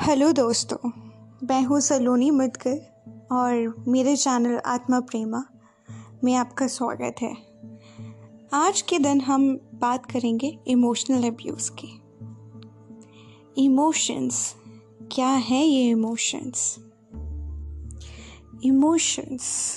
[0.00, 0.90] Hello दोस्तों,
[1.46, 5.44] मैं हूँ सलोनी मुदकर और मेरे चैनल आत्मा प्रेमा
[6.24, 7.36] में आपका स्वागत है।
[8.52, 11.88] आज के दिन हम बात करेंगे इमोशनल अब्यूज़ की।
[13.64, 14.54] इमोशंस
[15.12, 16.78] क्या है ये इमोशंस
[18.64, 19.76] इमोशंस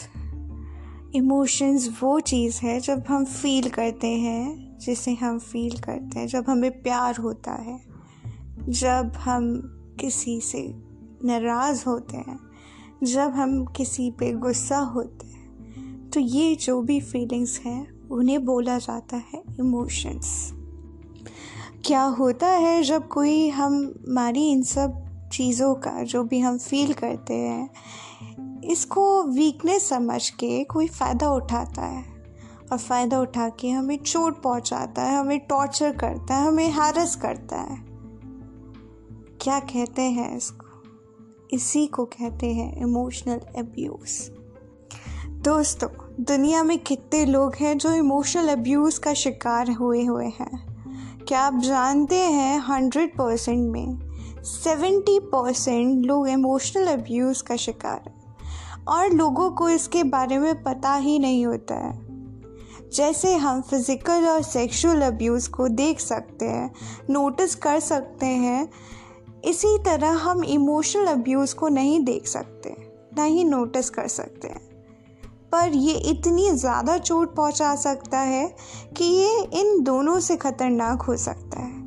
[1.15, 6.45] इमोशंस वो चीज़ है जब हम फील करते हैं, जिसे हम फील करते हैं, जब
[6.49, 7.81] हमें प्यार होता है,
[8.69, 10.61] जब हम किसी से
[11.23, 12.39] नाराज़ होते हैं,
[13.03, 18.77] जब हम किसी पे गुस्सा होते हैं तो ये जो भी फीलिंग्स हैं, उन्हें बोला
[18.77, 20.53] जाता है इमोशंस
[21.85, 23.73] क्या होता है जब कोई हम
[24.07, 27.69] हमारी इन सब चीज़ों का, जो भी हम फील करते हैं,
[28.63, 32.03] इसको वीकनेस समझ के कोई फ़ायदा उठाता है?
[32.71, 37.57] और फ़ायदा उठा के हमें चोट पहुंचाता है, हमें टॉर्चर करता है, हमें हारस करता
[37.57, 37.88] है।
[39.41, 40.65] क्या कहते हैं इसको?
[41.51, 44.31] इसी को कहते हैं इमोशनल अब्यूज़
[45.31, 45.87] दोस्तों,
[46.23, 50.65] दुनिया में कितने लोग हैं जो इमोशनल अब्यूज़ का शिकार हुए हुए हैं?
[51.27, 53.99] क्या आप जानते हैं हंड्रेड परसेंट में?
[54.43, 58.35] सेवेंटी परसेंट लोग इमोशनल अब्यूज़ का शिकार हैं।
[58.85, 62.09] और लोगों को इसके बारे में पता ही नहीं होता है।
[62.93, 66.73] जैसे हम फ़िज़िकल और सेक्सुअल अब्यूज़ को देख सकते हैं
[67.09, 68.69] नोटिस कर सकते हैं
[69.43, 72.75] इसी तरह हम इमोशनल अब्यूज़ को नहीं देख सकते,
[73.17, 74.67] ना ही नोटिस कर सकते हैं।
[75.51, 78.47] पर ये इतनी ज़्यादा चोट पहुँचा सकता है
[78.97, 81.77] कि ये इन दोनों से ख़तरनाक हो सकता है।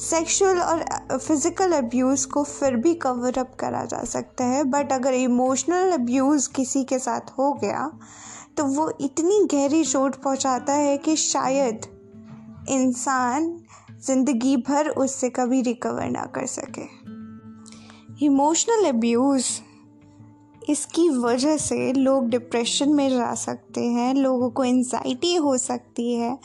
[0.00, 0.84] सेक्सुअल और
[1.18, 6.48] फ़िज़िकल अब्यूज़ को फिर भी कवर अप करा जा सकता है बट अगर इमोशनल अब्यूज़
[6.56, 7.90] किसी के साथ हो गया
[8.56, 11.86] तो वो इतनी गहरी चोट पहुंचाता है कि शायद
[12.70, 13.50] इंसान
[14.06, 16.82] ज़िंदगी भर उससे कभी रिकवर ना कर सके।
[18.26, 19.46] इमोशनल अब्यूज़
[20.68, 26.38] इसकी वजह से लोग डिप्रेशन में जा सकते हैं, लोगों को एनजाइटी हो सकती है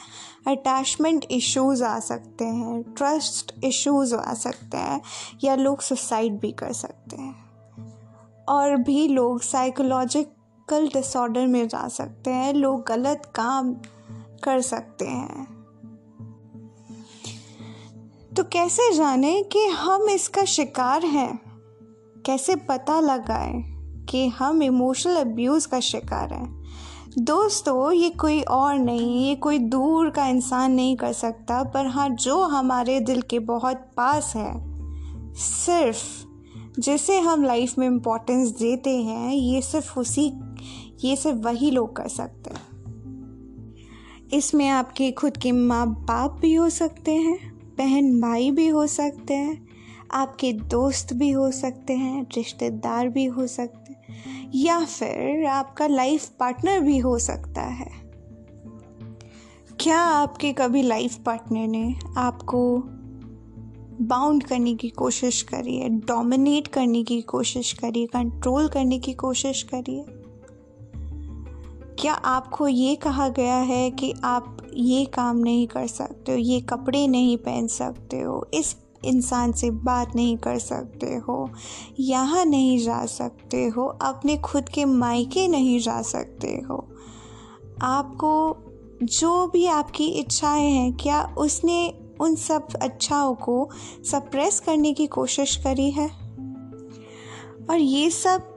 [0.47, 5.01] अटैचमेंट इश्यूज़ आ सकते हैं ट्रस्ट इश्यूज़ आ सकते हैं,
[5.43, 7.35] या लोग सुसाइड भी कर सकते हैं।
[8.49, 13.73] और भी लोग साइकोलॉजिकल डिसऑर्डर में जा सकते हैं, लोग गलत काम
[14.43, 15.52] कर सकते हैं।
[18.37, 21.39] तो कैसे जाने कि हम इसका शिकार हैं?
[22.25, 23.63] कैसे पता लगाएँ
[24.09, 26.63] कि हम इमोशनल अब्यूज़ का शिकार हैं?
[27.17, 32.09] दोस्तों, ये कोई और नहीं, ये कोई दूर का इंसान नहीं कर सकता, पर हाँ
[32.09, 34.53] जो हमारे दिल के बहुत पास है,
[35.33, 36.25] सिर्फ़
[36.79, 40.33] जिसे हम लाइफ में इम्पोर्टेंस देते हैं, ये सिर्फ़ उसी,
[41.03, 42.73] ये सिर्फ़ वही लोग कर सकते हैं।
[44.33, 49.33] इसमें आपके खुद के माँ बाप भी हो सकते हैं। बहन भाई भी हो सकते
[49.33, 49.67] हैं,
[50.11, 56.29] आपके दोस्त भी हो सकते हैं, रिश्तेदार भी हो सकते हैं, या फिर आपका लाइफ
[56.39, 57.91] पार्टनर भी हो सकता है।
[59.79, 62.83] क्या आपके कभी लाइफ पार्टनर ने आपको
[64.01, 69.13] बाउंड करने की कोशिश करी है डोमिनेट करने की कोशिश करी है कंट्रोल करने की
[69.13, 70.05] कोशिश करी है?
[71.99, 76.61] क्या आपको ये कहा गया है कि आप ये काम नहीं कर सकते हो, ये
[76.61, 78.75] कपड़े नहीं पहन सकते हो, इस
[79.05, 81.49] इंसान से बात नहीं कर सकते हो,
[81.99, 86.87] यहाँ नहीं जा सकते हो, अपने खुद के मायके नहीं जा सकते हो।
[87.81, 88.57] आपको
[89.03, 93.69] जो भी आपकी इच्छाएँ हैं, क्या उसने उन सब अच्छाओं को
[94.11, 96.07] सप्रेस करने की कोशिश करी है?
[97.69, 98.49] और ये सब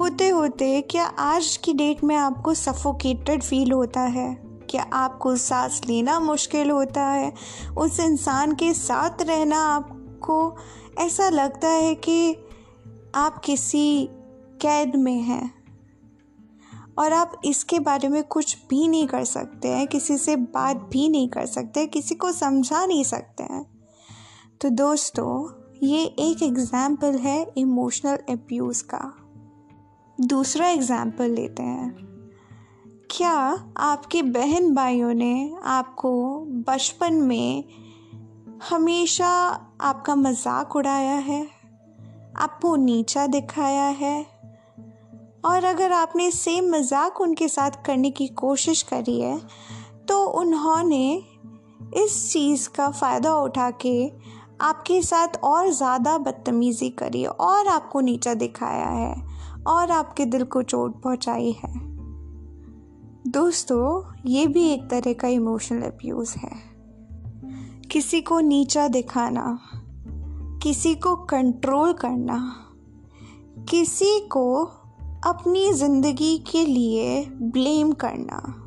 [0.00, 4.49] होते होते क्या आज की डेट में आपको सफोकेटेड फील होता है?
[4.70, 7.32] क्या आपको सांस लेना मुश्किल होता है?
[7.78, 10.56] उस इंसान के साथ रहना आपको
[10.98, 12.36] ऐसा लगता है कि
[13.14, 14.08] आप किसी
[14.62, 15.60] कैद में हैं?
[16.98, 21.08] और आप इसके बारे में कुछ भी नहीं कर सकते हैं, किसी से बात भी
[21.08, 23.66] नहीं कर सकते, किसी को समझा नहीं सकते हैं।
[24.60, 29.16] तो दोस्तों, ये एक एग्ज़ाम्पल है इमोशनल अब्यूज़ का।
[30.20, 32.09] दूसरा एग्ज़ाम्पल लेते हैं।
[33.10, 33.30] क्या
[33.78, 36.10] आपके बहन भाइयों ने आपको
[36.68, 37.64] बचपन में
[38.70, 39.28] हमेशा
[39.80, 41.46] आपका मज़ाक उड़ाया है?
[42.36, 44.22] आपको नीचा दिखाया है?
[45.44, 49.38] और अगर आपने सेम मज़ाक उनके साथ करने की कोशिश करी है
[50.08, 51.22] तो उन्होंने
[51.96, 54.08] इस चीज़ का फ़ायदा उठा के
[54.60, 59.14] आपके साथ और ज़्यादा बदतमीज़ी करी और आपको नीचा दिखाया है
[59.66, 61.89] और आपके दिल को चोट पहुंचाई है।
[63.26, 66.56] दोस्तों, ये भी एक तरह का इमोशनल अब्यूज़ है।
[67.90, 69.58] किसी को नीचा दिखाना,
[70.62, 72.66] किसी को कंट्रोल करना,
[73.70, 74.64] किसी को
[75.24, 78.64] अपनी ज़िंदगी के लिए ब्लेम करना,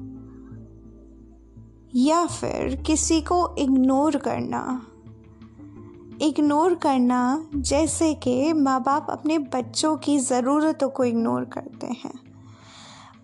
[1.95, 4.87] या फिर किसी को इग्नोर करना।
[6.21, 12.19] इग्नोर करना जैसे कि माँ बाप अपने बच्चों की ज़रूरतों को इग्नोर करते हैं।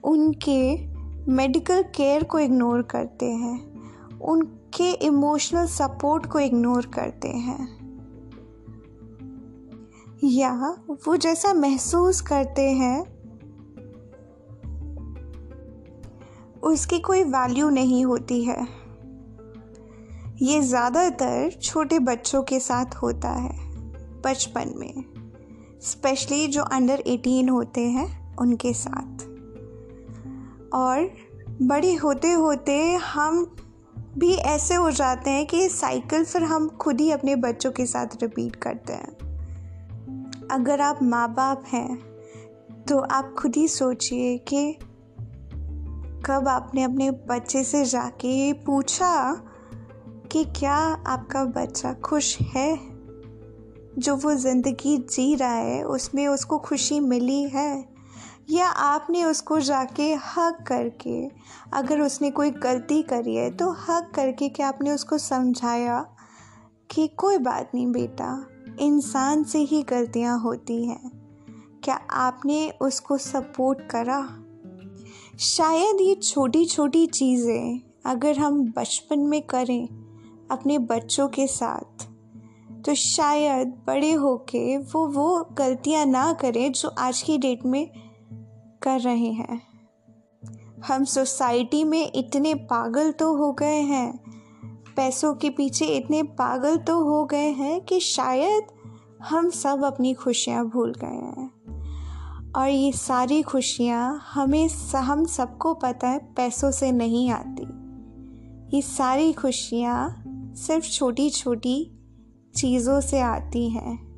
[0.04, 0.89] उनके
[1.30, 3.58] मेडिकल केयर को इग्नोर करते हैं,
[4.22, 7.68] उनके इमोशनल सपोर्ट को इग्नोर करते हैं।
[10.24, 10.54] या
[11.08, 13.00] वो जैसा महसूस करते हैं,
[16.64, 18.68] उसकी कोई वैल्यू नहीं होती है।
[20.42, 23.58] ये ज़्यादातर छोटे बच्चों के साथ होता है,
[24.22, 25.04] बचपन में
[25.82, 29.28] स्पेशली जो अंडर एटीन होते हैं, उनके साथ।
[30.74, 31.12] और
[31.62, 33.56] बड़े होते होते हम
[34.18, 38.08] भी ऐसे हो जाते हैं कि साइकिल फिर हम खुद ही अपने बच्चों के साथ
[38.22, 39.18] रिपीट करते हैं।
[40.52, 41.98] अगर आप माँ बाप हैं
[42.88, 44.74] तो आप खुद ही सोचिए कि
[46.26, 49.44] कब आपने अपने बच्चे से जाके पूछा
[50.32, 50.76] कि क्या
[51.08, 52.80] आपका बच्चा खुश है?
[53.98, 57.89] जो वो ज़िंदगी जी रहा है, उसमें उसको खुशी मिली है?
[58.50, 61.28] या आपने उसको जाके हक करके,
[61.74, 66.00] अगर उसने कोई गलती करी है तो हक करके क्या आपने उसको समझाया
[66.90, 68.46] कि कोई बात नहीं बेटा,
[68.80, 71.12] इंसान से ही गलतियाँ होती हैं।
[71.84, 74.22] क्या आपने उसको सपोर्ट करा?
[75.40, 79.88] शायद ये छोटी छोटी चीज़ें अगर हम बचपन में करें
[80.52, 82.08] अपने बच्चों के साथ
[82.86, 88.09] तो शायद बड़े होके वो वो गलतियाँ ना करें जो आज की डेट में
[88.82, 89.62] कर रहे हैं।
[90.88, 94.20] हम सोसाइटी में इतने पागल तो हो गए हैं।
[94.96, 98.64] पैसों के पीछे इतने पागल तो हो गए हैं कि शायद
[99.24, 101.52] हम सब अपनी खुशियाँ भूल गए हैं।
[102.52, 107.66] और ये सारी खुशियाँ हमें हम सबको पता है पैसों से नहीं आती।
[108.76, 110.24] ये सारी खुशियाँ
[110.56, 111.92] सिर्फ़ छोटी छोटी
[112.56, 114.10] चीज़ों से आती हैं।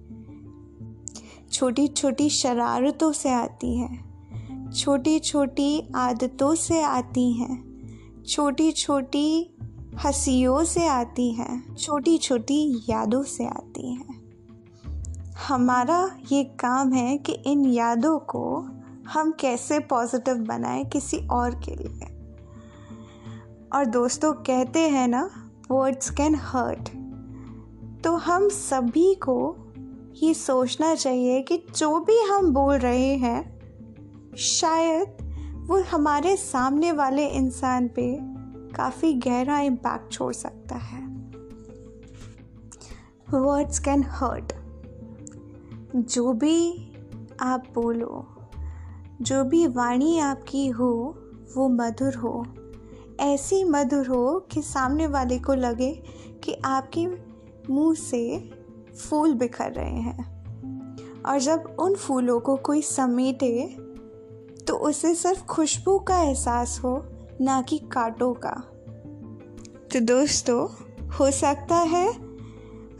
[1.52, 4.11] छोटी छोटी शरारतों से आती हैं।
[4.76, 7.72] छोटी छोटी आदतों से आती हैं।
[8.28, 9.58] छोटी छोटी
[10.06, 14.22] हंसियों से आती हैं। छोटी छोटी यादों से आती हैं।
[15.48, 18.70] हमारा ये काम है कि इन यादों को
[19.08, 22.06] हम कैसे पॉजिटिव बनाएँ किसी और के लिए।
[23.76, 25.30] और दोस्तों कहते हैं ना
[25.72, 26.90] वर्ड्स कैन हर्ट
[28.04, 29.56] तो हम सभी को
[30.24, 33.61] ये सोचना चाहिए कि जो भी हम बोल रहे हैं
[34.38, 35.18] शायद
[35.68, 38.18] वो हमारे सामने वाले इंसान पे
[38.76, 41.08] काफ़ी गहरा इम्पैक्ट छोड़ सकता है।
[43.34, 44.54] वर्ड्स कैन हर्ट
[45.96, 46.92] जो भी
[47.40, 48.28] आप बोलो,
[49.22, 51.18] जो भी वाणी आपकी हो,
[51.58, 52.46] वो मधुर हो।
[53.20, 56.04] ऐसी मधुर हो कि सामने वाले को लगे
[56.44, 57.08] कि आपके
[57.74, 58.52] मुँह से
[59.10, 60.42] फूल बिखर रहे हैं।
[61.24, 63.76] और जब उन फूलों को कोई समेटे
[64.68, 67.06] तो उसे सिर्फ़ खुशबू का एहसास हो,
[67.42, 68.68] ना कि कांटों का।
[69.94, 70.68] तो दोस्तों,
[71.08, 72.14] हो सकता है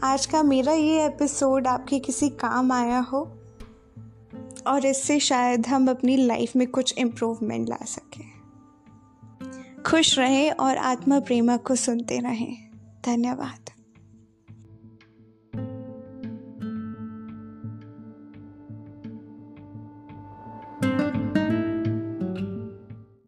[0.02, 3.38] आज का मेरा ये एपिसोड आपके किसी काम आया हो,
[4.66, 8.32] और इससे शायद हम अपनी लाइफ में कुछ इम्प्रूवमेंट ला सकें।
[9.82, 12.70] खुश रहें और आत्मा प्रेमा को सुनते रहें।
[13.06, 13.71] धन्यवाद।